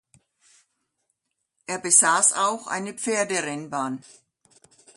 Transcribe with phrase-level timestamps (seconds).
[1.67, 4.03] Er besaß auch eine Pferderennbahn.